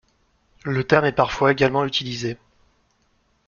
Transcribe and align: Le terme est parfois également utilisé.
Le 0.65 0.83
terme 0.83 1.05
est 1.05 1.11
parfois 1.11 1.51
également 1.51 1.85
utilisé. 1.85 2.39